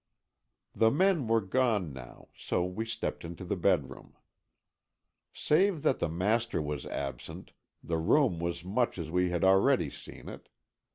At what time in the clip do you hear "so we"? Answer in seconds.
2.35-2.87